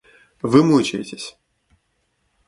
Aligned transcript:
Вы 0.51 0.63
мучаетесь. 0.63 1.37